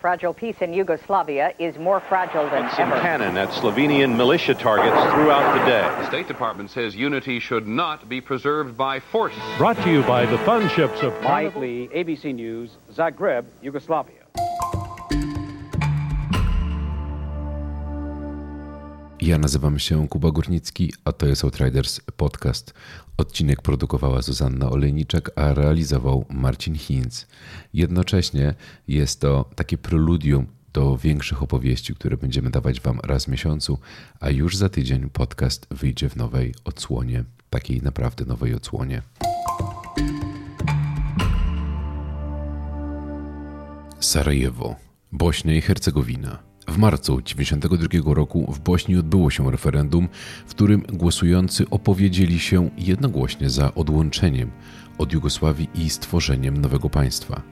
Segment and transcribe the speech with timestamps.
[0.00, 3.00] fragile peace in Yugoslavia is more fragile than Some ever.
[3.02, 5.82] cannon at Slovenian militia targets throughout the day.
[5.82, 9.34] The State Department says unity should not be preserved by force.
[9.58, 14.19] Brought to you by the Fun Ships of Mike Lee, ABC News, Zagreb, Yugoslavia.
[19.30, 22.74] Ja nazywam się Kuba Górnicki, a to jest Outriders Podcast.
[23.16, 27.26] Odcinek produkowała Zuzanna Olejniczek, a realizował Marcin Hinz.
[27.74, 28.54] Jednocześnie
[28.88, 33.78] jest to takie preludium do większych opowieści, które będziemy dawać Wam raz w miesiącu,
[34.20, 39.02] a już za tydzień podcast wyjdzie w nowej odsłonie, takiej naprawdę nowej odsłonie.
[44.00, 44.76] Sarajewo,
[45.12, 46.49] Bośnia i Hercegowina.
[46.68, 50.08] W marcu 1992 roku w Bośni odbyło się referendum,
[50.46, 54.50] w którym głosujący opowiedzieli się jednogłośnie za odłączeniem
[54.98, 57.42] od Jugosławii i stworzeniem nowego państwa.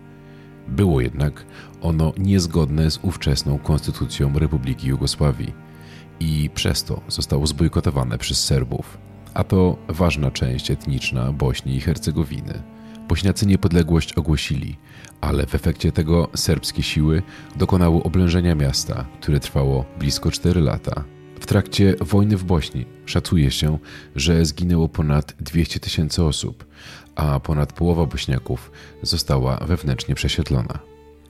[0.68, 1.44] Było jednak
[1.80, 5.54] ono niezgodne z ówczesną konstytucją Republiki Jugosławii
[6.20, 8.98] i przez to zostało zbojkotowane przez Serbów,
[9.34, 12.62] a to ważna część etniczna Bośni i Hercegowiny.
[13.09, 14.77] Bośniacy niepodległość ogłosili,
[15.20, 17.23] ale w efekcie tego serbskie siły
[17.56, 21.05] dokonały oblężenia miasta, które trwało blisko 4 lata.
[21.41, 23.79] W trakcie wojny w Bośni szacuje się,
[24.17, 26.64] że zginęło ponad 200 tysięcy osób,
[27.14, 28.70] a ponad połowa Bośniaków
[29.03, 30.79] została wewnętrznie przesiedlona.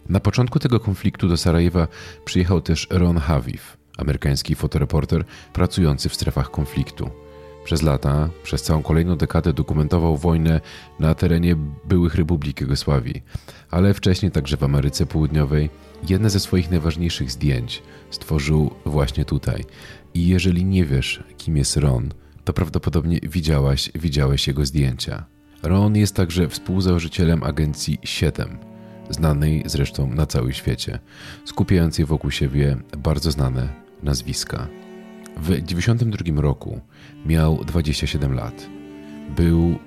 [0.09, 1.89] Na początku tego konfliktu do Sarajewa
[2.25, 7.11] przyjechał też Ron Haviv, amerykański fotoreporter pracujący w strefach konfliktu.
[7.69, 10.61] Przez lata, przez całą kolejną dekadę dokumentował wojnę
[10.99, 13.23] na terenie byłych republik Jugosławii,
[13.71, 15.71] ale wcześniej także w Ameryce Południowej.
[16.09, 19.65] Jedne ze swoich najważniejszych zdjęć stworzył właśnie tutaj.
[20.15, 22.09] I jeżeli nie wiesz, kim jest Ron,
[22.45, 25.25] to prawdopodobnie widziałaś, widziałeś jego zdjęcia.
[25.63, 28.59] Ron jest także współzałożycielem agencji 7,
[29.11, 30.99] znanej zresztą na całym świecie,
[31.45, 33.69] skupiającej wokół siebie bardzo znane
[34.03, 34.69] nazwiska.
[35.39, 36.81] W 1992 roku
[37.27, 38.67] miał 27 lat.
[39.37, 39.79] Był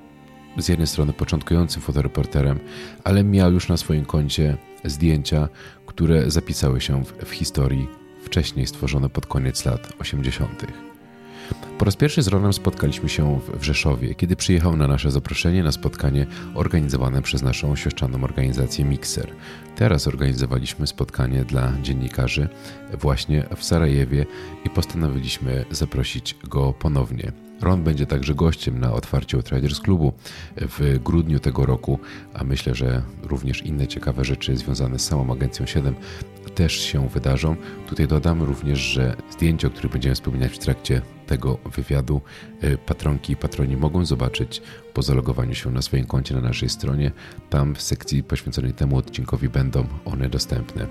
[0.57, 2.59] z jednej strony początkującym fotoreporterem,
[3.03, 5.49] ale miał już na swoim koncie zdjęcia,
[5.85, 7.87] które zapisały się w, w historii
[8.23, 10.90] wcześniej stworzone pod koniec lat 80.
[11.77, 15.71] Po raz pierwszy z Ronem spotkaliśmy się w- Rzeszowie, kiedy przyjechał na nasze zaproszenie na
[15.71, 19.31] spotkanie organizowane przez naszą siostrzaną organizację Mixer.
[19.75, 22.49] Teraz organizowaliśmy spotkanie dla dziennikarzy
[22.93, 24.25] właśnie w Sarajewie
[24.65, 27.31] i postanowiliśmy zaprosić go ponownie.
[27.61, 30.13] Ron będzie także gościem na otwarciu Outriders Klubu
[30.57, 31.99] w grudniu tego roku,
[32.33, 35.95] a myślę, że również inne ciekawe rzeczy związane z samą Agencją 7
[36.55, 37.55] też się wydarzą.
[37.87, 42.21] Tutaj dodam również, że zdjęcia, o których będziemy wspominać w trakcie tego wywiadu,
[42.63, 44.61] y, patronki i patroni mogą zobaczyć
[44.93, 47.11] po zalogowaniu się na swoim koncie na naszej stronie.
[47.49, 50.87] Tam w sekcji poświęconej temu odcinkowi będą one dostępne.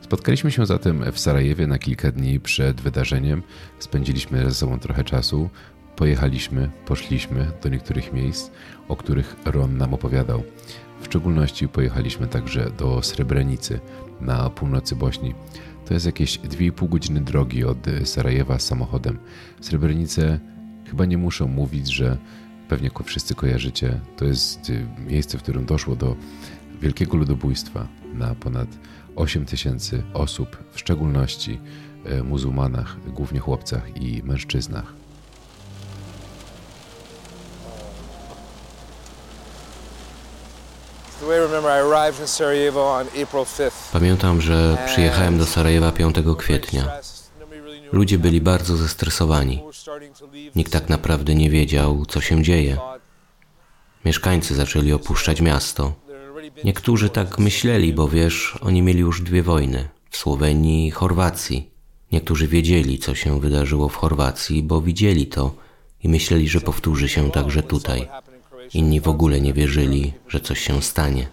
[0.00, 3.42] Spotkaliśmy się zatem w Sarajewie na kilka dni przed wydarzeniem.
[3.78, 5.50] Spędziliśmy ze sobą trochę czasu.
[5.98, 8.50] Pojechaliśmy, poszliśmy do niektórych miejsc,
[8.88, 10.42] o których Ron nam opowiadał.
[11.00, 13.80] W szczególności pojechaliśmy także do Srebrenicy
[14.20, 15.34] na północy Bośni.
[15.86, 19.18] To jest jakieś 2,5 godziny drogi od Sarajewa samochodem.
[19.60, 20.40] Srebrenice
[20.90, 22.16] chyba nie muszę mówić, że
[22.68, 24.00] pewnie wszyscy kojarzycie.
[24.16, 26.16] To jest y, miejsce, w którym doszło do
[26.80, 28.68] wielkiego ludobójstwa na ponad
[29.16, 31.60] 8 tysięcy osób, w szczególności
[32.06, 35.07] y, muzułmanach, głównie chłopcach i mężczyznach.
[43.92, 46.92] Pamiętam, że przyjechałem do Sarajewa 5 kwietnia.
[47.92, 49.62] Ludzie byli bardzo zestresowani.
[50.56, 52.78] Nikt tak naprawdę nie wiedział, co się dzieje.
[54.04, 55.92] Mieszkańcy zaczęli opuszczać miasto.
[56.64, 61.70] Niektórzy tak myśleli, bo wiesz, oni mieli już dwie wojny w Słowenii i Chorwacji.
[62.12, 65.54] Niektórzy wiedzieli, co się wydarzyło w Chorwacji, bo widzieli to
[66.04, 68.08] i myśleli, że powtórzy się także tutaj.
[68.74, 71.28] Inni w ogóle nie wierzyli, że coś się stanie.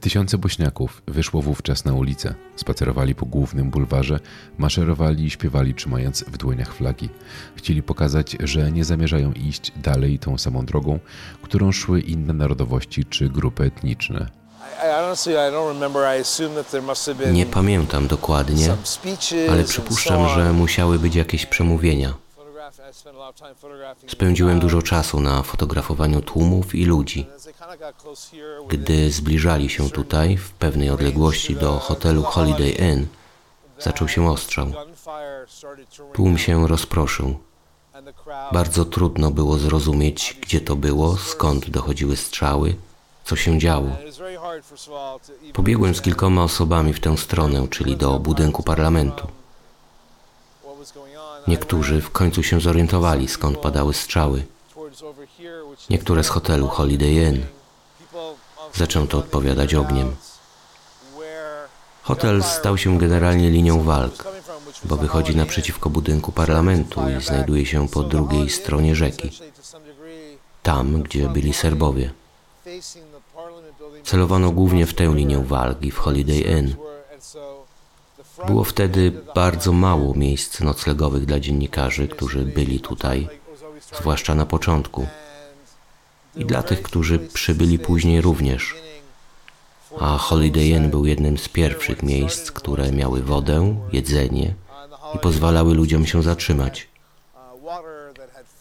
[0.00, 2.34] Tysiące bośniaków wyszło wówczas na ulicę.
[2.56, 4.20] Spacerowali po głównym bulwarze,
[4.58, 7.08] maszerowali i śpiewali, trzymając w dłoniach flagi.
[7.56, 10.98] Chcieli pokazać, że nie zamierzają iść dalej tą samą drogą,
[11.42, 14.26] którą szły inne narodowości czy grupy etniczne.
[17.32, 18.76] Nie pamiętam dokładnie,
[19.50, 22.14] ale przypuszczam, że musiały być jakieś przemówienia.
[24.08, 27.26] Spędziłem dużo czasu na fotografowaniu tłumów i ludzi.
[28.68, 33.06] Gdy zbliżali się tutaj, w pewnej odległości do hotelu Holiday Inn,
[33.78, 34.72] zaczął się ostrzał.
[36.12, 37.38] Tłum się rozproszył.
[38.52, 42.74] Bardzo trudno było zrozumieć, gdzie to było, skąd dochodziły strzały.
[43.24, 43.90] co się działo.
[45.52, 49.26] Pobiegłem z kilkoma osobami w tę stronę, czyli do budynku parlamentu.
[50.62, 50.71] what was going on.
[51.48, 54.44] Niektórzy w końcu się zorientowali, skąd padały strzały.
[55.90, 57.46] Niektóre z hotelu Holiday Inn.
[58.74, 60.16] Zaczęto odpowiadać ogniem.
[62.02, 64.24] Hotel stał się generalnie linią walk,
[64.84, 69.30] bo wychodzi naprzeciwko budynku parlamentu i znajduje się po drugiej stronie rzeki,
[70.62, 72.12] tam, gdzie byli Serbowie.
[74.04, 76.74] Celowano głównie w tę linię walk i w Holiday Inn.
[77.12, 77.64] And so
[78.16, 83.28] the front Było wtedy bardzo mało miejsc noclegowych dla dziennikarzy, którzy byli tutaj,
[84.00, 85.06] zwłaszcza na początku,
[86.36, 88.74] i dla tych, którzy przybyli później również.
[90.00, 94.54] A Holiday Inn był jednym z pierwszych miejsc, które miały wodę, jedzenie
[95.14, 96.88] i pozwalały ludziom się zatrzymać.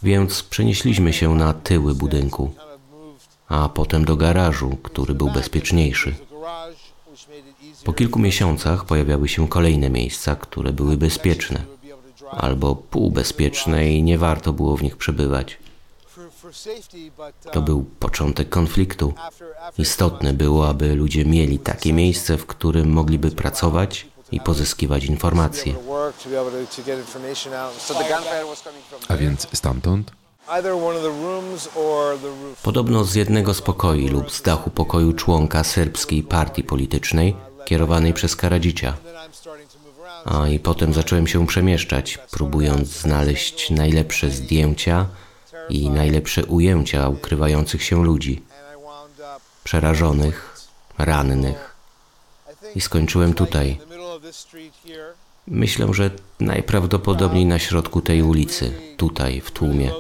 [0.04, 2.54] Więc przenieśliśmy się na tyły budynku,
[3.48, 6.16] a potem do garażu, który był bezpieczniejszy.
[7.84, 11.64] Po kilku miesiącach pojawiały się kolejne miejsca, które były bezpieczne,
[12.32, 15.58] albo półbezpieczne i nie warto było w nich przebywać.
[17.52, 19.14] To był początek konfliktu.
[19.78, 25.76] Istotne było, aby ludzie mieli takie miejsce, w którym mogliby pracować i pozyskiwać informacje.
[29.08, 30.12] A więc stamtąd?
[32.64, 38.36] Podobno z jednego z pokoi lub z dachu pokoju członka serbskiej partii politycznej kierowanej przez
[38.36, 38.94] Karadzicia.
[40.26, 45.06] A i potem zacząłem się przemieszczać, próbując znaleźć najlepsze zdjęcia
[45.70, 48.42] i najlepsze ujęcia ukrywających się ludzi,
[49.64, 50.58] przerażonych,
[50.98, 51.76] rannych.
[52.76, 53.80] I skończyłem tutaj.
[55.48, 59.92] Myślę, że najprawdopodobniej na środku tej ulicy, tutaj w tłumie.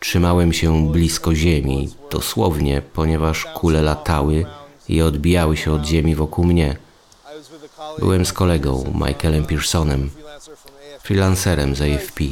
[0.00, 4.46] Trzymałem się blisko ziemi, dosłownie, ponieważ kule latały
[4.88, 6.76] i odbijały się od ziemi wokół mnie.
[7.98, 10.10] Byłem z kolegą, Michaelem Pearsonem,
[11.02, 12.24] freelancerem z AFP.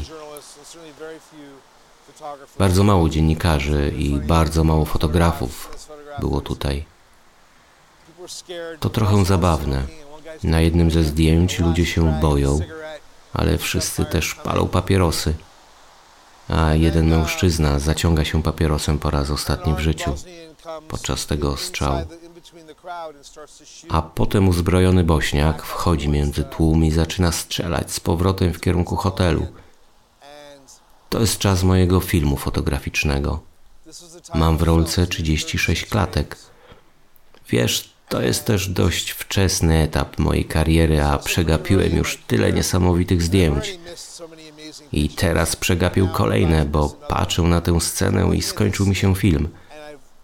[2.58, 5.70] Bardzo mało dziennikarzy i bardzo mało fotografów
[6.20, 6.84] było tutaj.
[8.80, 9.82] To trochę zabawne.
[10.44, 12.60] Na jednym ze zdjęć ludzie się boją,
[13.32, 15.34] ale wszyscy też palą papierosy.
[16.48, 20.14] A jeden mężczyzna zaciąga się papierosem po raz ostatni w życiu.
[20.88, 22.00] podczas tego strzału.
[23.88, 29.46] A potem uzbrojony bośniak wchodzi między tłum i zaczyna strzelać z powrotem w kierunku hotelu.
[31.08, 33.40] To jest czas mojego filmu fotograficznego.
[34.34, 36.36] Mam w rolce 36 klatek.
[37.48, 43.78] Wiesz, to jest też dość wczesny etap mojej kariery, a przegapiłem już tyle niesamowitych zdjęć.
[44.92, 49.48] I teraz przegapił kolejne, bo patrzę na tę scenę i skończył mi się film.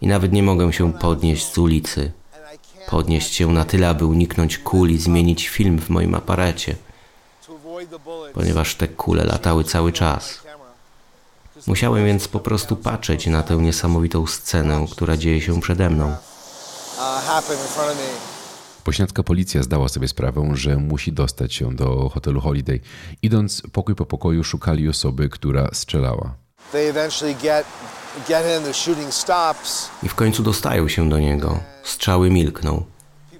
[0.00, 2.12] I nawet nie mogę się podnieść z ulicy.
[2.90, 6.76] Podnieść się na tyle, aby uniknąć kul i zmienić film w moim aparacie,
[8.34, 10.42] ponieważ te kule latały cały czas.
[11.66, 16.16] Musiałem więc po prostu patrzeć na tę niesamowitą scenę, która dzieje się przede mną.
[18.84, 22.80] Bośniacka policja zdała sobie sprawę, że musi dostać się do hotelu Holiday.
[23.22, 26.41] Idąc pokój po pokoju, szukali osoby, która strzelała.
[30.02, 31.60] I w końcu dostają się do niego.
[31.84, 32.84] Strzały milkną.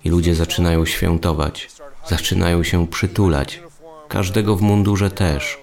[0.05, 1.71] I ludzie zaczynają świętować.
[2.09, 3.61] Zaczynają się przytulać.
[4.09, 5.59] Każdego w mundurze też.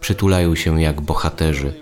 [0.00, 1.74] Przytulają się jak bohaterzy.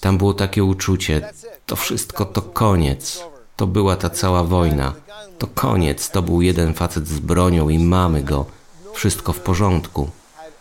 [0.00, 1.30] Tam było takie uczucie.
[1.66, 3.22] To wszystko to koniec.
[3.56, 4.94] To była ta cała wojna.
[5.38, 6.10] To koniec.
[6.10, 8.46] To był jeden facet z bronią i mamy go.
[8.92, 10.10] Wszystko w porządku.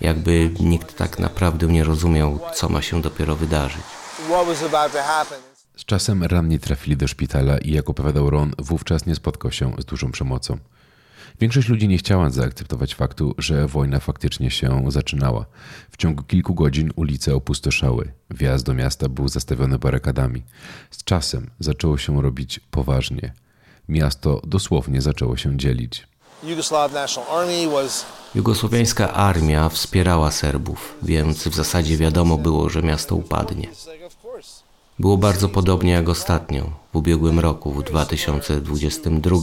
[0.01, 3.81] Jakby nikt tak naprawdę nie rozumiał, co ma się dopiero wydarzyć.
[5.77, 9.85] Z czasem ranni trafili do szpitala i jak opowiadał Ron, wówczas nie spotkał się z
[9.85, 10.57] dużą przemocą.
[11.39, 15.45] Większość ludzi nie chciała zaakceptować faktu, że wojna faktycznie się zaczynała.
[15.91, 18.11] W ciągu kilku godzin ulice opustoszały.
[18.29, 20.43] Wjazd do miasta był zastawiony barykadami.
[20.91, 23.33] Z czasem zaczęło się robić poważnie.
[23.89, 26.07] Miasto dosłownie zaczęło się dzielić.
[28.35, 33.67] Jugosłowiańska armia wspierała Serbów, więc w zasadzie wiadomo było, że miasto upadnie.
[34.99, 39.37] Było bardzo podobnie jak ostatnio, w ubiegłym roku, w 2022,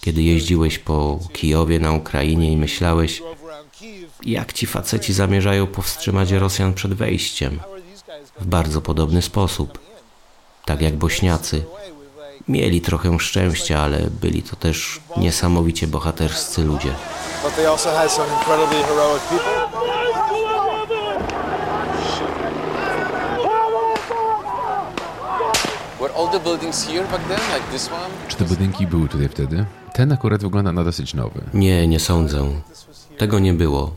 [0.00, 3.22] kiedy jeździłeś po Kijowie na Ukrainie i myślałeś,
[4.24, 7.60] jak ci faceci zamierzają powstrzymać Rosjan przed wejściem.
[8.40, 9.78] W bardzo podobny sposób.
[10.64, 11.64] Tak jak Bośniacy.
[12.48, 16.94] Mieli trochę szczęścia, ale byli to też niesamowicie bohaterscy ludzie.
[28.28, 29.64] Czy te budynki były tutaj wtedy?
[29.92, 31.40] Ten akurat wygląda na dosyć nowy.
[31.54, 32.46] Nie, nie sądzę.
[33.18, 33.94] Tego nie było.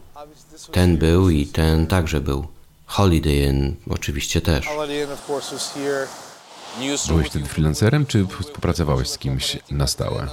[0.72, 2.48] Ten był i ten także był.
[2.86, 4.68] Holiday Inn oczywiście też.
[4.68, 6.08] Holiday Inn, of course, was here.
[7.08, 10.28] Byłeś wtedy freelancerem, czy współpracowałeś z kimś na stałe?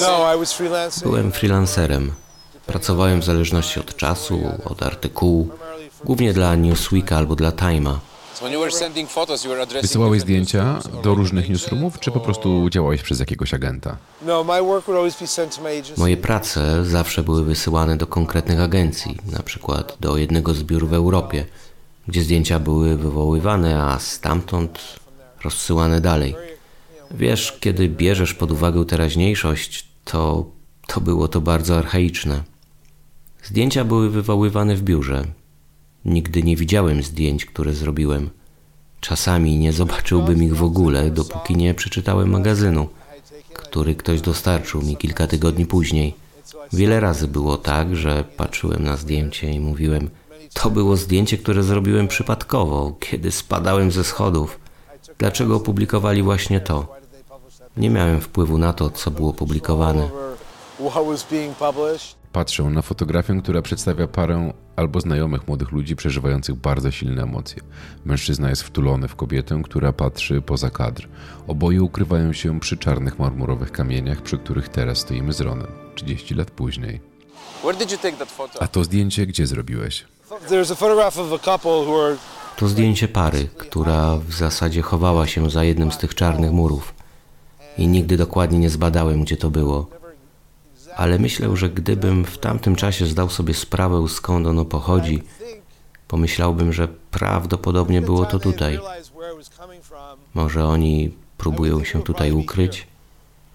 [0.00, 1.04] No, I was freelancing.
[1.04, 2.12] Byłem freelancerem.
[2.66, 5.48] Pracowałem w zależności od czasu, od artykułu,
[6.04, 7.96] głównie dla Newsweeka albo dla Time'a.
[9.82, 13.96] Wysyłałeś zdjęcia do różnych newsroomów, czy po prostu działałeś przez jakiegoś agenta?
[14.22, 16.00] No, my work would always be sent to my agency.
[16.00, 20.94] Moje prace zawsze były wysyłane do konkretnych agencji, na przykład do jednego z biur w
[20.94, 21.44] Europie,
[22.08, 24.78] gdzie zdjęcia były wywoływane, a stamtąd
[25.44, 26.36] rozsyłane dalej.
[27.10, 30.50] Wiesz, kiedy bierzesz pod uwagę teraźniejszość, to,
[30.86, 32.42] to było to bardzo archaiczne.
[33.42, 35.24] Zdjęcia były wywoływane w biurze.
[36.04, 38.30] Nigdy nie widziałem zdjęć, które zrobiłem.
[39.00, 42.88] Czasami nie zobaczyłbym ich w ogóle, dopóki nie przeczytałem magazynu,
[43.52, 46.14] który ktoś dostarczył mi kilka tygodni później.
[46.72, 50.10] Wiele razy było tak, że patrzyłem na zdjęcie i mówiłem:
[50.54, 54.63] To było zdjęcie, które zrobiłem przypadkowo, kiedy spadałem ze schodów.
[55.18, 56.96] Dlaczego opublikowali właśnie to?
[57.76, 60.08] Nie miałem wpływu na to, co było publikowane.
[62.32, 67.62] Patrzę na fotografię, która przedstawia parę albo znajomych młodych ludzi przeżywających bardzo silne emocje.
[68.04, 71.08] Mężczyzna jest wtulony w kobietę, która patrzy poza kadr.
[71.46, 76.50] Oboje ukrywają się przy czarnych marmurowych kamieniach, przy których teraz stoimy z Ronem, 30 lat
[76.50, 77.00] później.
[78.60, 80.04] A to zdjęcie gdzie zrobiłeś?
[80.48, 82.16] There's a photograph of a couple who are
[82.56, 86.94] To zdjęcie pary, która w zasadzie chowała się za jednym z tych czarnych murów.
[87.78, 89.86] I nigdy dokładnie nie zbadałem, gdzie to było.
[90.96, 95.22] Ale myślę, że gdybym w tamtym czasie zdał sobie sprawę, skąd ono pochodzi,
[96.08, 98.78] pomyślałbym, że prawdopodobnie było to tutaj.
[100.34, 102.86] Może oni próbują się tutaj ukryć,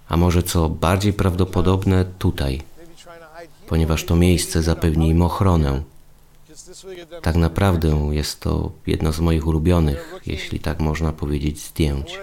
[0.09, 2.61] a może co bardziej prawdopodobne, tutaj,
[3.67, 5.81] ponieważ to miejsce zapewni im ochronę.
[7.21, 12.19] Tak naprawdę jest to jedno z moich ulubionych, jeśli tak można powiedzieć, zdjęć.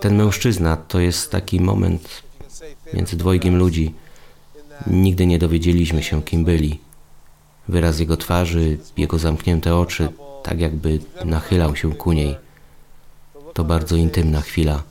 [0.00, 2.22] Ten mężczyzna to jest taki moment
[2.94, 3.94] między dwojgiem ludzi.
[4.86, 6.80] Nigdy nie dowiedzieliśmy się, kim byli.
[7.68, 10.08] Wyraz jego twarzy, jego zamknięte oczy,
[10.42, 12.36] tak jakby nachylał się ku niej.
[13.52, 14.82] To bardzo intymna chwila.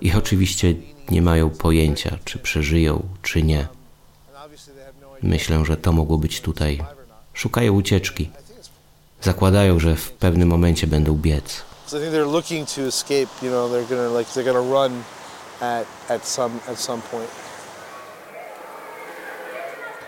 [0.00, 0.74] I oczywiście
[1.10, 3.68] nie mają pojęcia, czy przeżyją, czy nie.
[5.22, 6.82] Myślę, że to mogło być tutaj.
[7.34, 8.30] Szukają ucieczki.
[9.20, 11.62] Zakładają, że w pewnym momencie będą biec.
[11.86, 13.28] So I think they're looking to escape.
[13.42, 15.02] You know, they're gonna like they're gonna run
[15.60, 17.30] at at some at some point.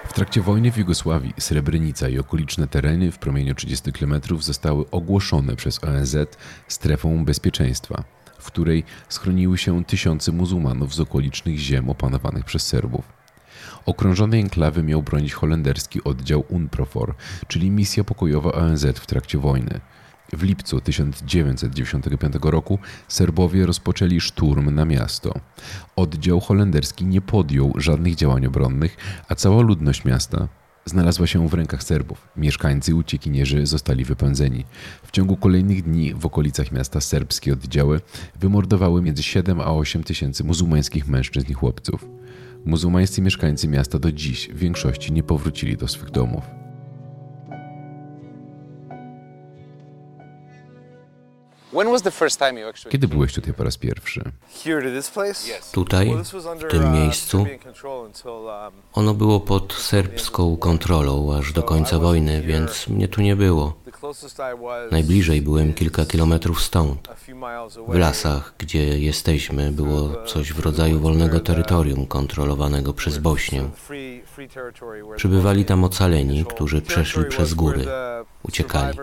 [0.08, 5.56] W trakcie wojny w Jugosławii Srebrenica i okoliczne tereny w promieniu 30 km zostały ogłoszone
[5.56, 6.16] przez ONZ
[6.68, 8.04] strefą bezpieczeństwa,
[8.38, 13.23] w której schroniły się tysiące muzułmanów z okolicznych ziem opanowanych przez Serbów.
[13.86, 17.14] Okrążonej enklawy miał bronić holenderski oddział UNPROFOR,
[17.48, 19.80] czyli misja pokojowa ONZ w trakcie wojny.
[20.32, 25.34] W lipcu 1995 roku Serbowie rozpoczęli szturm na miasto.
[25.96, 28.96] Oddział holenderski nie podjął żadnych działań obronnych,
[29.28, 30.48] a cała ludność miasta
[30.84, 32.28] znalazła się w rękach Serbów.
[32.36, 34.64] Mieszkańcy uciekinierzy zostali wypędzeni.
[35.02, 38.00] W ciągu kolejnych dni w okolicach miasta serbskie oddziały
[38.40, 42.06] wymordowały między 7 a 8 tysięcy muzułmańskich mężczyzn i chłopców.
[42.64, 46.44] Muzułmańscy mieszkańcy miasta do dziś w większości nie powrócili do swych domów.
[52.88, 54.22] Kiedy byłeś tutaj po raz pierwszy?
[55.72, 56.14] Tutaj,
[56.58, 62.88] w tym uh, miejscu, um, ono było pod serbską kontrolą aż do końca wojny, więc
[62.88, 63.74] mnie tu nie było.
[64.04, 64.92] The closest I was.
[64.92, 67.08] Najbliżej byłem kilka kilometrów stąd.
[67.88, 73.62] W lasach, gdzie jesteśmy, było coś w rodzaju wolnego terytorium kontrolowanego przez Bośnię.
[73.74, 77.86] Free, free territory where Przybywali tam ocaleni, którzy przeszli przez góry.
[78.42, 78.98] Uciekali.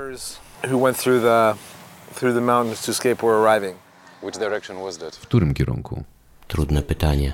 [5.12, 6.03] W którym kierunku?
[6.48, 7.34] Trudne pytanie.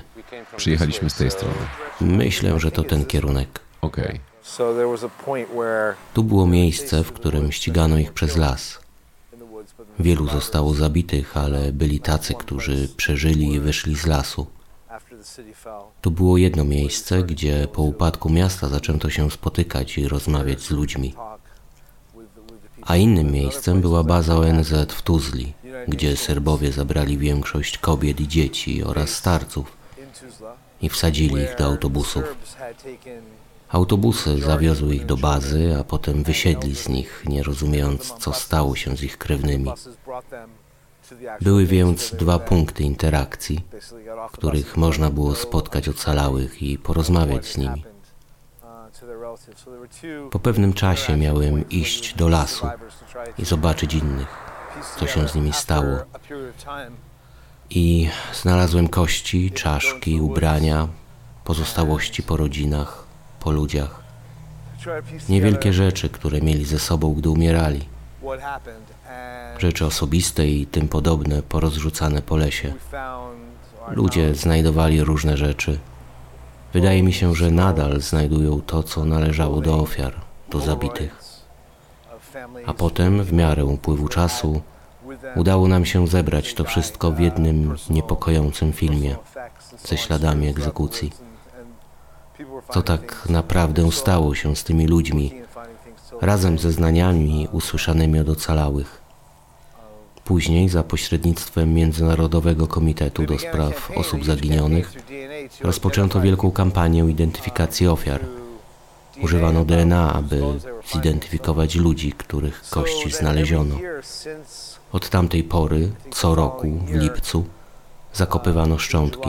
[0.56, 1.54] Przyjechaliśmy z tej strony.
[2.00, 3.60] Myślę, że to ten kierunek.
[3.80, 4.20] Okej.
[4.20, 4.27] So
[6.14, 8.78] Tu było miejsce, w którym ścigano ich przez las.
[9.98, 14.46] Wielu zostało zabitych, ale byli tacy, którzy przeżyli i wyszli z lasu.
[16.00, 21.14] Tu było jedno miejsce, gdzie po upadku miasta zaczęto się spotykać i rozmawiać z ludźmi.
[22.82, 25.52] A innym miejscem była baza ONZ w Tuzli,
[25.88, 29.76] gdzie Serbowie zabrali większość kobiet i dzieci oraz starców
[30.82, 32.36] i wsadzili ich do autobusów.
[33.68, 38.96] Autobusy zawiozły ich do bazy, a potem wysiedli z nich, nie rozumiejąc, co stało się
[38.96, 39.70] z ich krewnymi.
[41.40, 43.64] Były więc dwa punkty interakcji,
[44.28, 47.84] w których można było spotkać ocalałych i porozmawiać z nimi.
[50.30, 52.66] Po pewnym czasie miałem iść do lasu
[53.38, 54.28] i zobaczyć innych,
[54.98, 55.96] co się z nimi stało.
[57.70, 60.88] I znalazłem kości, czaszki, ubrania,
[61.44, 63.07] pozostałości po rodzinach,
[63.40, 64.02] po ludziach.
[65.28, 67.88] Niewielkie rzeczy, które mieli ze sobą, gdy umierali.
[69.58, 72.74] Rzeczy osobiste i tym podobne, porozrzucane po lesie.
[73.88, 75.78] Ludzie znajdowali różne rzeczy.
[76.72, 80.14] Wydaje mi się, że nadal znajdują to, co należało do ofiar,
[80.50, 81.18] do zabitych.
[82.66, 84.62] A potem, w miarę upływu czasu,
[85.36, 89.16] udało nam się zebrać to wszystko w jednym niepokojącym filmie
[89.84, 91.12] ze śladami egzekucji.
[92.70, 95.32] Co tak naprawdę stało się z tymi ludźmi,
[96.20, 99.00] razem ze znaniami usłyszanymi od ocalałych.
[100.24, 104.92] Później, za pośrednictwem Międzynarodowego Komitetu do Spraw Osób Zaginionych,
[105.60, 108.20] rozpoczęto wielką kampanię identyfikacji ofiar.
[109.22, 110.42] Używano DNA, aby
[110.92, 113.76] zidentyfikować ludzi, których kości znaleziono.
[114.92, 117.44] Od tamtej pory, co roku, w lipcu,
[118.12, 119.28] zakopywano szczątki.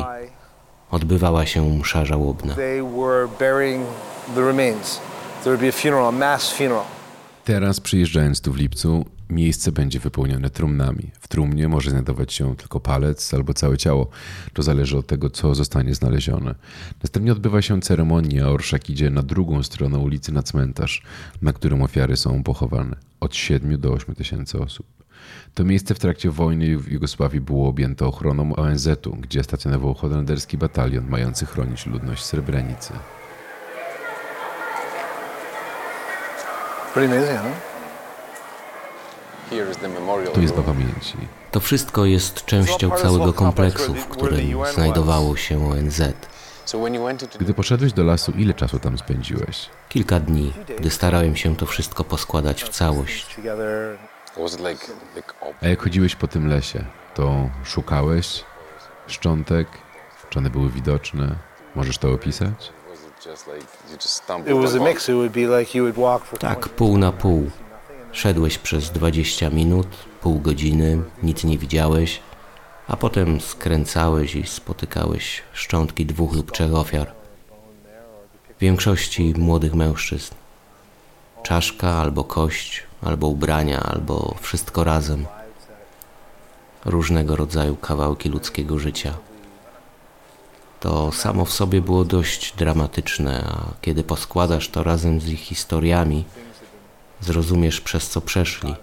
[0.92, 2.56] Odbywała się msza żałobna.
[7.46, 11.12] Teraz przyjeżdżając tu w lipcu, miejsce będzie wypełnione trumnami.
[11.20, 14.08] W trumnie może znajdować się tylko palec albo całe ciało.
[14.54, 16.56] To zależy od tego, co zostanie znalezione.
[17.04, 21.04] Następnie odbywa się ceremonia, a orszak idzie na drugą stronę ulicy na cmentarz,
[21.42, 22.96] na którym ofiary są pochowane.
[23.20, 24.99] Od 7 do 8 tysięcy osób.
[25.60, 31.08] To miejsce w trakcie wojny w Jugosławii było objęte ochroną ONZ-u, gdzie stacjonował holenderski batalion
[31.10, 32.94] mający chronić ludność Srebrenicy.
[36.94, 37.52] Pretty amazing, huh?
[40.34, 41.18] Tu jest pamięci.
[41.52, 46.02] To wszystko jest częścią całego kompleksu, w którym znajdowało się ONZ.
[47.40, 49.70] Gdy poszedłeś do lasu, ile czasu tam spędziłeś?
[49.90, 53.38] Kilka dni, gdy starałem się to wszystko poskładać w całość.
[55.62, 58.44] A jak chodziłeś po tym lesie, to szukałeś
[59.08, 59.68] szczątek?
[60.30, 61.36] Czy one były widoczne?
[61.76, 62.72] Możesz to opisać?
[66.40, 67.52] Tak, pół na pół.
[68.12, 69.88] Szedłeś przez 20 minut,
[70.22, 72.20] pół godziny, nic nie widziałeś,
[72.88, 77.12] a potem skręcałeś i spotykałeś szczątki dwóch lub trzech ofiar.
[78.58, 80.36] W większości młodych mężczyzn.
[81.44, 85.26] Czaszka albo kość, albo ubrania, albo wszystko razem.
[86.86, 89.14] Różnego rodzaju kawałki ludzkiego życia.
[90.80, 96.26] To samo w sobie było dość dramatyczne, a kiedy poskładasz to razem z ich historiami,
[97.22, 98.76] zrozumiesz przez co przeszli,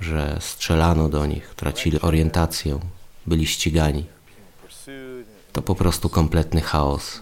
[0.00, 2.78] że strzelano do nich, tracili orientację,
[3.26, 4.06] byli ścigani.
[5.52, 7.20] To po prostu kompletny chaos.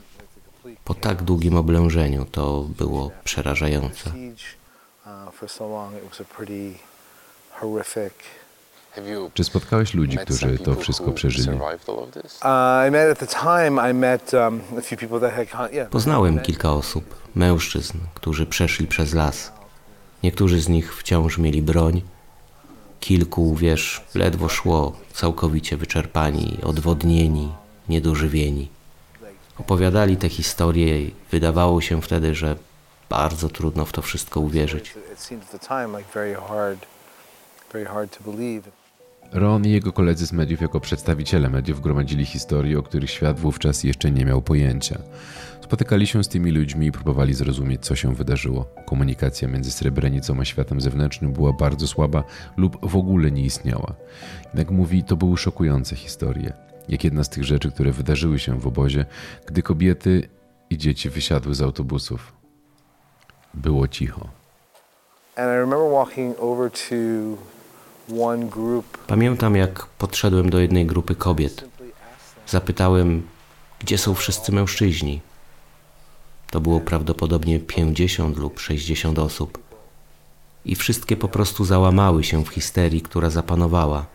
[0.85, 4.13] Po tak długim oblężeniu to było przerażające.
[9.35, 11.59] Czy spotkałeś ludzi, którzy to wszystko przeżyli?
[15.91, 19.53] Poznałem kilka osób, mężczyzn, którzy przeszli przez las.
[20.23, 22.03] Niektórzy z nich wciąż mieli broń.
[23.01, 27.53] Kilku, wiesz, ledwo szło, całkowicie wyczerpani, odwodnieni,
[27.89, 28.69] niedożywieni.
[29.59, 32.57] Opowiadali te historie i wydawało się wtedy, że
[33.15, 34.95] bardzo trudno w to wszystko uwierzyć.
[39.33, 43.85] Ron i jego koledzy z mediów jako przedstawiciele mediów gromadzili historie, o których świat wówczas
[43.85, 44.99] jeszcze nie miał pojęcia.
[45.65, 48.69] Spotykali się z tymi ludźmi i próbowali zrozumieć, co się wydarzyło.
[48.87, 52.25] Komunikacja między Srebrenicą a światem zewnętrznym była bardzo słaba
[52.57, 53.95] lub w ogóle nie istniała.
[54.55, 56.53] Jak mówi, to były szokujące historie.
[56.89, 59.07] Jak jedna z tych rzeczy, które wydarzyły się w obozie,
[59.47, 60.29] gdy kobiety
[60.71, 62.44] i dzieci wysiadły z autobusów.
[63.55, 64.29] Było cicho.
[69.07, 71.65] Pamiętam, jak podszedłem do jednej grupy kobiet.
[72.47, 73.27] Zapytałem,
[73.79, 75.21] gdzie są wszyscy mężczyźni.
[76.51, 79.59] To było prawdopodobnie 50 lub 60 osób.
[80.65, 84.07] I wszystkie po prostu załamały się w histerii, która zapanowała.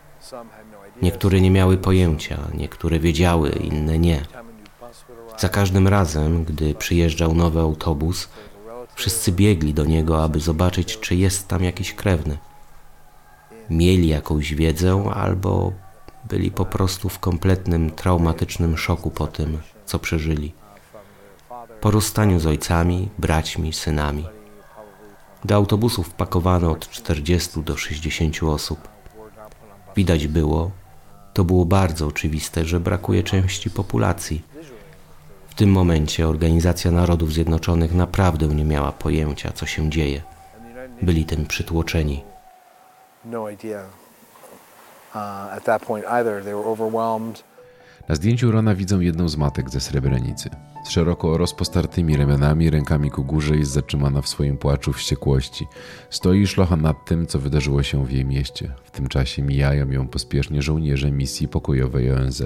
[1.02, 4.22] Niektóre nie miały pojęcia, niektóre wiedziały, inne nie.
[5.38, 8.28] Za każdym razem, gdy przyjeżdżał nowy autobus,
[9.00, 12.38] wszyscy biegli do niego, aby zobaczyć, czy jest tam jakiś krewny.
[13.70, 15.72] Mieli jakąś wiedzę, albo
[16.28, 20.52] byli po prostu w kompletnym traumatycznym szoku po tym, co przeżyli
[21.80, 24.24] po rozstaniu z ojcami, braćmi, synami.
[25.44, 28.88] Do autobusów pakowano od 40 do 60 osób.
[29.96, 30.70] widać było,
[31.34, 34.49] to było bardzo oczywiste, że brakuje części populacji.
[35.60, 40.22] W tym momencie Organizacja Narodów Zjednoczonych naprawdę nie miała pojęcia, co się dzieje.
[41.02, 42.24] Byli tym przytłoczeni.
[43.24, 43.50] No uh.
[48.08, 50.50] Na zdjęciu Rona widzą jedną z matek ze Srebrenicy.
[50.84, 55.66] Z szeroko rozpostartymi ramionami, rękami ku górze jest zatrzymana w swoim płaczu wściekłości.
[56.10, 58.72] Stoi szlocha nad tym, co wydarzyło się w jej mieście.
[58.84, 62.42] W tym czasie mijają ją pospiesznie żołnierze misji pokojowej ONZ.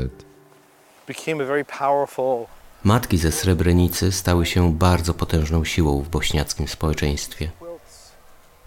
[1.06, 2.46] Became a very powerful
[2.84, 7.50] Matki ze Srebrenicy stały się bardzo potężną siłą w bośniackim społeczeństwie.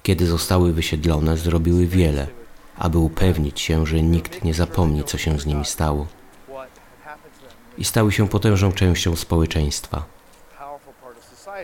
[0.03, 2.27] Kiedy zostały wysiedlone, zrobiły wiele,
[2.77, 6.07] aby upewnić się, że nikt nie zapomni, co się z nimi stało.
[7.77, 10.05] I stały się potężną częścią społeczeństwa.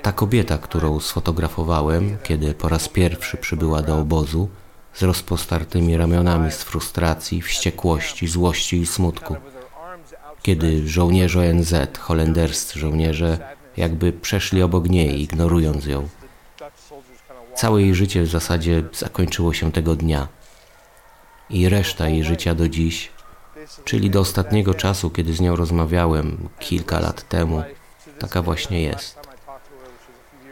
[0.01, 4.49] Ta kobieta, którą sfotografowałem, kiedy po raz pierwszy przybyła do obozu,
[4.93, 9.35] z rozpostartymi ramionami z frustracji, wściekłości, złości i smutku.
[10.43, 16.07] Kiedy żołnierze ONZ, holenderscy żołnierze, jakby przeszli obok niej, ignorując ją.
[17.55, 20.27] Całe jej życie w zasadzie zakończyło się tego dnia.
[21.49, 23.11] I reszta jej życia do dziś,
[23.83, 27.63] czyli do ostatniego czasu, kiedy z nią rozmawiałem kilka lat temu,
[28.19, 29.19] taka właśnie jest.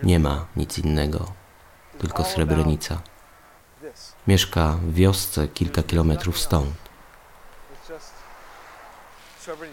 [0.03, 1.31] Nie ma nic innego,
[1.99, 3.01] tylko Srebrenica.
[4.27, 6.90] Mieszka w wiosce kilka kilometrów stąd.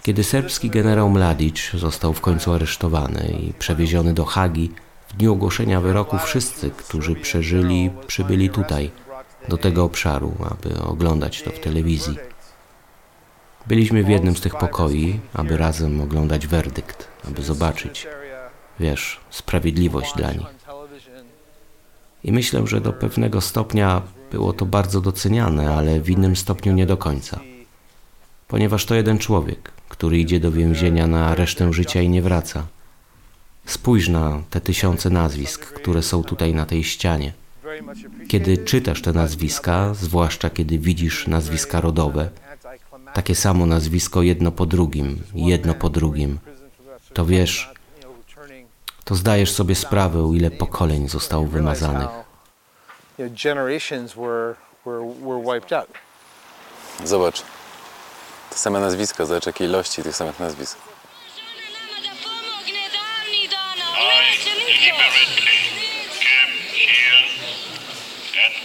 [0.03, 4.71] Kiedy serbski generał Mladic został w końcu aresztowany i przewieziony do Hagi,
[5.09, 8.91] w dniu ogłoszenia wyroku wszyscy, którzy przeżyli, przybyli tutaj,
[9.49, 12.17] do tego obszaru, aby oglądać to w telewizji.
[13.67, 18.07] Byliśmy w jednym z tych pokoi, aby razem oglądać werdykt, aby zobaczyć,
[18.81, 20.47] wiesz, sprawiedliwość dla nich.
[22.25, 26.87] I myślę, że do pewnego stopnia było to bardzo doceniane, ale w innym stopniu nie
[26.87, 27.41] do końca.
[28.49, 32.67] Ponieważ to jeden człowiek, który idzie do więzienia na resztę życia i nie wraca.
[33.67, 37.33] Spójrz na te tysiące nazwisk, które są tutaj na tej ścianie.
[38.29, 42.31] Kiedy czytasz te nazwiska, zwłaszcza kiedy widzisz nazwiska rodowe,
[43.15, 46.39] takie samo nazwisko jedno po drugim, jedno po drugim,
[47.15, 47.73] to wiesz,
[49.05, 52.09] to zdajesz sobie sprawę, o ile pokoleń zostało wymazanych.
[57.05, 57.58] Zobacz.
[58.51, 60.79] Te same nazwiska, zobacz jakie ilości tych samych nazwisk.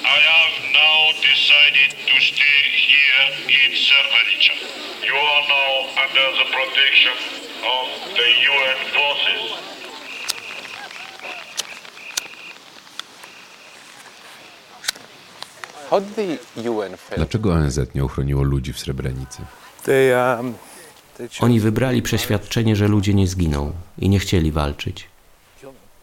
[0.05, 4.53] I have now decided to stay here in Srebrenica.
[5.07, 5.71] You are now
[6.03, 7.15] under the protection
[7.75, 7.85] of
[8.17, 9.43] the UN forces.
[15.89, 16.15] How did
[16.55, 17.17] the UN fail?
[17.17, 19.41] Dlaczego ONZ nie ochroniło ludzi w Srebrenicy?
[21.39, 25.07] Oni wybrali przeświadczenie, że ludzie nie zginą i nie chcieli walczyć.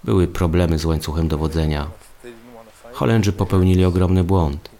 [0.05, 1.87] Były problemy z łańcuchem dowodzenia.
[2.93, 4.71] Holendrzy popełnili ogromny błąd.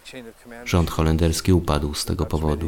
[0.65, 2.67] Rząd holenderski upadł z tego a powodu.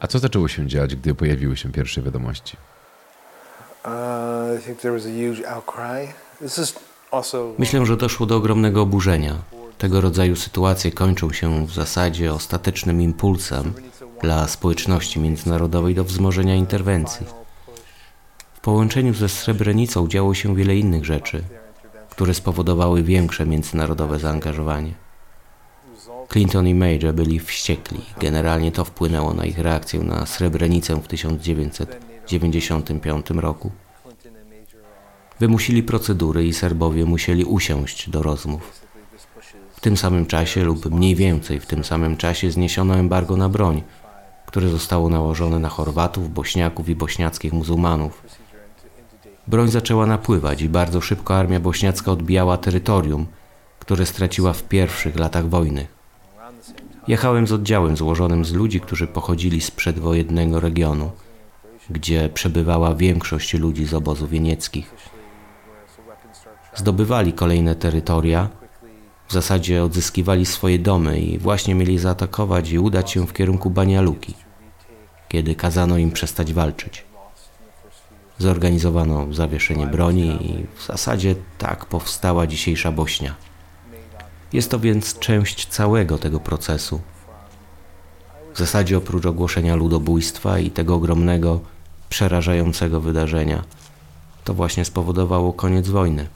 [0.00, 2.56] A co zaczęło się dziać, gdy pojawiły się pierwsze wiadomości?
[3.84, 3.90] Uh,
[7.58, 9.53] Myślę, że doszło do ogromnego oburzenia.
[9.84, 13.72] Tego rodzaju sytuacje kończą się w zasadzie ostatecznym impulsem
[14.22, 17.26] dla społeczności międzynarodowej do wzmożenia interwencji.
[18.54, 21.42] W połączeniu ze Srebrenicą działo się wiele innych rzeczy,
[22.10, 24.94] które spowodowały większe międzynarodowe zaangażowanie.
[26.28, 28.00] Clinton i Major byli wściekli.
[28.20, 33.70] Generalnie to wpłynęło na ich reakcję na Srebrenicę w 1995 roku.
[35.40, 38.83] Wymusili procedury i Serbowie musieli usiąść do rozmów.
[39.84, 43.82] Tym samym czasie lub mniej więcej w tym samym czasie zniesiono embargo na broń,
[44.46, 48.22] które zostało nałożone na Chorwatów, Bośniaków i bośniackich muzułmanów.
[49.46, 53.26] Broń zaczęła napływać i bardzo szybko armia bośniacka odbijała terytorium,
[53.78, 55.86] które straciła w pierwszych latach wojny.
[57.08, 61.10] Jechałem z oddziałem złożonym z ludzi, którzy pochodzili z przedwojennego regionu,
[61.90, 64.94] gdzie przebywała większość ludzi z obozów jenieckich.
[66.74, 68.63] Zdobywali kolejne terytoria,
[69.28, 74.34] w zasadzie odzyskiwali swoje domy i właśnie mieli zaatakować i udać się w kierunku Banialuki,
[75.28, 77.04] kiedy kazano im przestać walczyć.
[78.38, 83.34] Zorganizowano zawieszenie broni i w zasadzie tak powstała dzisiejsza Bośnia.
[84.52, 87.00] Jest to więc część całego tego procesu.
[88.54, 91.60] W zasadzie oprócz ogłoszenia ludobójstwa i tego ogromnego,
[92.08, 93.64] przerażającego wydarzenia,
[94.44, 96.28] to właśnie spowodowało koniec wojny.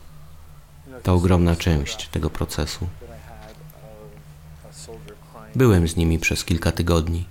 [1.02, 2.86] To ogromna część tego procesu.
[5.54, 7.24] Byłem z nimi przez kilka tygodni.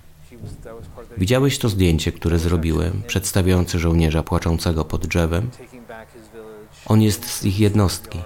[1.17, 5.49] Widziałeś to zdjęcie, które zrobiłem, przedstawiające żołnierza płaczącego pod drzewem?
[6.85, 8.19] On jest z ich jednostki.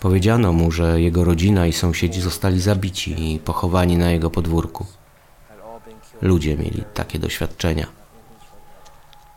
[0.00, 4.86] Powiedziano mu, że jego rodzina i sąsiedzi zostali zabici i pochowani na jego podwórku.
[6.22, 7.86] Ludzie mieli takie doświadczenia.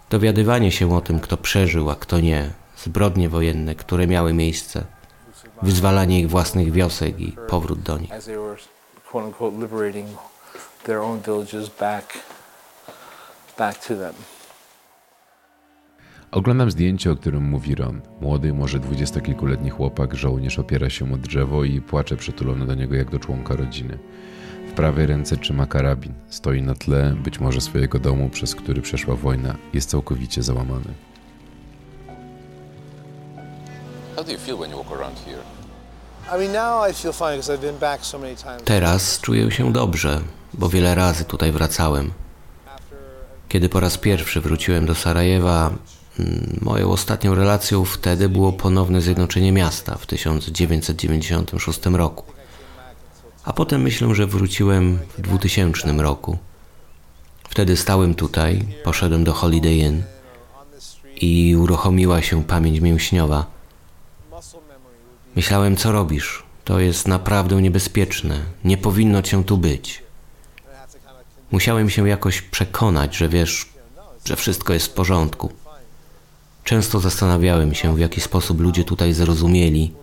[0.09, 2.51] Dowiadywanie się o tym, kto przeżył, a kto nie,
[2.83, 4.83] zbrodnie wojenne, które miały miejsce,
[5.61, 8.11] wyzwalanie ich własnych wiosek i powrót do nich.
[16.31, 18.01] Oglądam zdjęcie, o którym mówi Ron.
[18.21, 23.11] Młody, może dwudziestokilkuletni chłopak, żołnierz opiera się o drzewo i płacze przytulony do niego jak
[23.11, 23.99] do członka rodziny.
[24.67, 26.13] W prawej ręce trzyma karabin.
[26.29, 29.55] Stoi na tle, być może swojego domu, przez który przeszła wojna.
[29.73, 30.93] Jest całkowicie załamany.
[38.65, 40.21] Teraz czuję się dobrze,
[40.53, 42.11] bo wiele razy tutaj wracałem.
[43.49, 45.71] Kiedy po raz pierwszy wróciłem do Sarajewa,
[46.19, 52.23] mm, moją ostatnią relacją wtedy było ponowne zjednoczenie miasta w 1996 roku.
[53.43, 56.37] A potem myślę, że wróciłem w 2000 roku.
[57.49, 60.03] Wtedy stałem tutaj, poszedłem do Holiday Inn
[61.21, 63.56] i uruchomiła się pamięć mięśniowa.
[65.37, 66.43] Myślałem, co robisz?
[66.65, 68.41] To jest naprawdę niebezpieczne.
[68.63, 70.03] Nie powinno cię tu być.
[71.51, 73.69] Musiałem się jakoś przekonać, że wiesz,
[74.25, 75.51] że wszystko jest w porządku.
[76.63, 79.93] Często zastanawiałem się, w jaki sposób ludzie tutaj zrozumieli,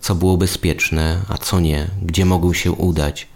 [0.00, 3.28] co było bezpieczne, a co nie, gdzie mogą się udać,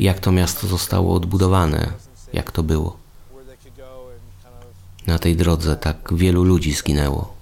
[0.00, 1.92] jak to miasto zostało odbudowane,
[2.32, 2.96] jak to było.
[5.06, 7.34] Na tej drodze tak wielu ludzi zginęło.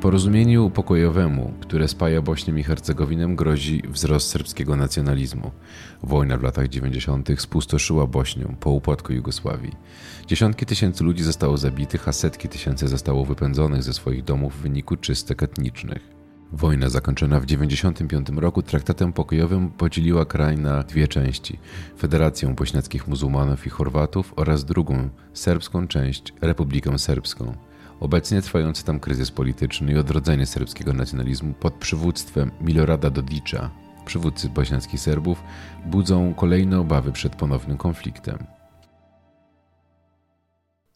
[0.00, 5.50] Porozumieniu pokojowemu, które spaja Bośnię i Hercegowinę, grozi wzrost serbskiego nacjonalizmu.
[6.02, 7.28] Wojna w latach 90.
[7.38, 9.72] spustoszyła Bośnią po upadku Jugosławii.
[10.26, 14.96] Dziesiątki tysięcy ludzi zostało zabitych, a setki tysięcy zostało wypędzonych ze swoich domów w wyniku
[14.96, 16.15] czystek etnicznych.
[16.52, 21.58] Wojna zakończona w 1995 roku traktatem pokojowym podzieliła kraj na dwie części:
[21.98, 27.54] Federację Bośniackich Muzułmanów i Chorwatów oraz drugą, serbską część, Republikę Serbską.
[28.00, 33.70] Obecnie trwający tam kryzys polityczny i odrodzenie serbskiego nacjonalizmu pod przywództwem Milorada Dodicza,
[34.04, 35.42] przywódcy bośniackich Serbów,
[35.86, 38.38] budzą kolejne obawy przed ponownym konfliktem.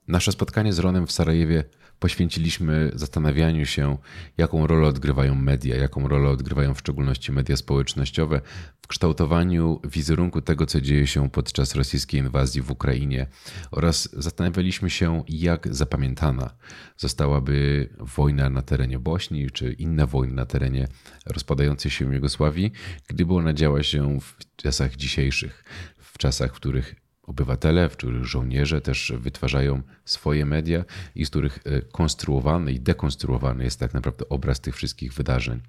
[0.08, 1.64] Nasze spotkanie z Ronem w Sarajewie
[2.00, 3.98] poświęciliśmy zastanawianiu się,
[4.38, 8.40] jaką rolę odgrywają media, jaką rolę odgrywają w szczególności media społecznościowe
[8.82, 13.26] w kształtowaniu wizerunku tego, co dzieje się podczas rosyjskiej inwazji w Ukrainie.
[13.70, 16.50] Oraz zastanawialiśmy się, jak zapamiętana
[16.96, 20.88] zostałaby wojna na terenie Bośni czy inne wojny na terenie
[21.26, 22.72] rozpadającej się Jugosławii,
[23.08, 25.64] gdyby ona działa się w czasach dzisiejszych,
[25.98, 31.58] w czasach, w których obywatele, w których żołnierze też wytwarzają swoje media i z których
[31.64, 35.60] e, konstruowany i dekonstruowany jest tak naprawdę obraz tych wszystkich wydarzeń.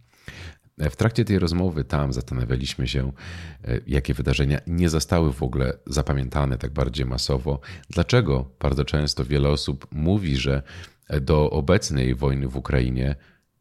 [0.77, 3.11] E, w trakcie tej rozmowy tam zastanawialiśmy się,
[3.63, 7.59] e, jakie wydarzenia nie zostały w ogóle zapamiętane tak bardziej masowo.
[7.89, 10.63] Dlaczego bardzo często wiele osób mówi, że
[11.21, 13.15] do obecnej wojny w Ukrainie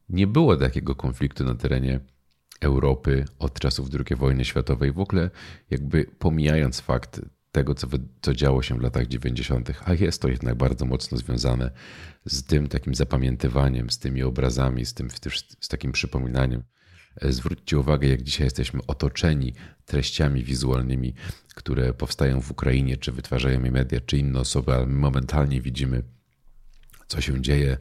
[0.09, 2.01] nie było takiego konfliktu na terenie
[2.61, 5.31] Europy od czasów II wojny światowej, w ogóle
[5.71, 7.21] jakby pomijając fakt
[7.53, 7.87] tego, co,
[8.23, 11.71] co działo się w latach 90., a jest to jednak bardzo mocno związane
[12.25, 15.09] z tym takim zapamiętywaniem, z tymi obrazami, z, tym,
[15.61, 16.63] z takim przypominaniem.
[17.17, 21.15] E, zwróćcie uwagę, jak dzisiaj jesteśmy otoczeni treściami wizualnymi,
[21.55, 26.03] które powstają w Ukrainie, czy wytwarzają je media, czy inne osoby, ale my momentalnie widzimy,
[27.07, 27.77] co się dzieje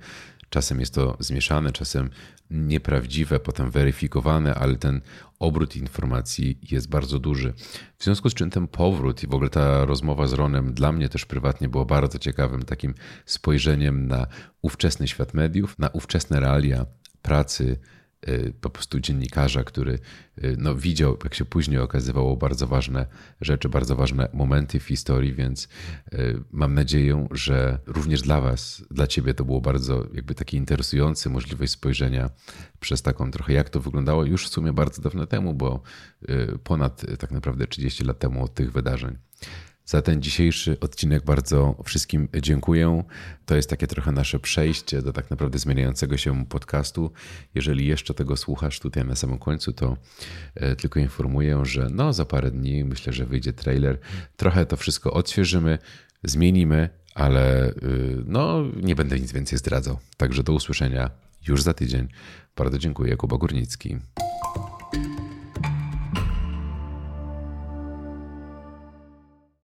[0.49, 2.09] Czasem jest to zmieszane, czasem
[2.51, 5.01] nieprawdziwe, potem weryfikowane, ale ten
[5.39, 7.53] obrót informacji jest bardzo duży.
[7.97, 11.09] W związku z czym ten powrót i w ogóle ta rozmowa z Ronem dla mnie
[11.09, 12.93] też prywatnie była bardzo ciekawym takim
[13.25, 14.27] spojrzeniem na
[14.61, 16.85] ówczesny świat mediów, na ówczesne realia
[17.21, 17.79] pracy
[18.61, 19.99] po prostu dziennikarza, który
[20.43, 23.05] y, no, widział, jak się później okazywało, bardzo ważne
[23.41, 25.67] rzeczy, bardzo ważne momenty w historii, więc
[26.13, 31.29] y, mam nadzieję, że również dla Was, dla Ciebie to było bardzo jakby taki interesujący
[31.29, 32.29] możliwość spojrzenia
[32.79, 35.81] przez taką trochę, jak to wyglądało już w sumie bardzo dawno temu, bo
[36.63, 39.17] ponad tak naprawdę 30 lat temu od tych wydarzeń.
[39.89, 43.03] Za ten dzisiejszy odcinek bardzo wszystkim dziękuję.
[43.45, 47.11] To jest takie trochę nasze przejście do tak naprawdę zmieniającego się podcastu.
[47.55, 49.97] Jeżeli jeszcze tego słuchasz tutaj na samym końcu, to
[50.55, 53.99] e, tylko informuję, że no za parę dni myślę, że wyjdzie trailer.
[54.37, 55.77] Trochę to wszystko odświeżymy,
[56.23, 59.99] zmienimy, ale y, no, nie będę nic więcej zdradzał.
[60.17, 61.09] Także do usłyszenia
[61.47, 62.07] już za tydzień.
[62.55, 63.97] Bardzo dziękuję, Kuba Górnicki.